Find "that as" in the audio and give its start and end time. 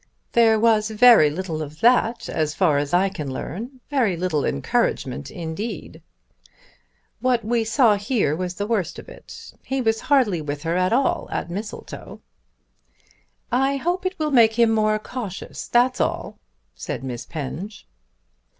1.81-2.55